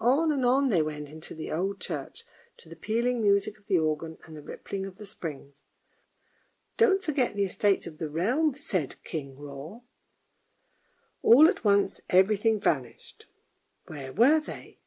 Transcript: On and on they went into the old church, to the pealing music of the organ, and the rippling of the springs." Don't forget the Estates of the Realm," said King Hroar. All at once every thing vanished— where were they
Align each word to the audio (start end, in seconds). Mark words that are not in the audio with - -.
On 0.00 0.32
and 0.32 0.44
on 0.44 0.70
they 0.70 0.82
went 0.82 1.10
into 1.10 1.32
the 1.32 1.52
old 1.52 1.80
church, 1.80 2.24
to 2.56 2.68
the 2.68 2.74
pealing 2.74 3.20
music 3.22 3.56
of 3.56 3.68
the 3.68 3.78
organ, 3.78 4.18
and 4.24 4.36
the 4.36 4.42
rippling 4.42 4.84
of 4.84 4.96
the 4.96 5.06
springs." 5.06 5.62
Don't 6.76 7.04
forget 7.04 7.36
the 7.36 7.44
Estates 7.44 7.86
of 7.86 7.98
the 7.98 8.10
Realm," 8.10 8.52
said 8.52 9.00
King 9.04 9.36
Hroar. 9.36 9.84
All 11.22 11.46
at 11.46 11.62
once 11.62 12.00
every 12.10 12.36
thing 12.36 12.58
vanished— 12.58 13.26
where 13.86 14.12
were 14.12 14.40
they 14.40 14.80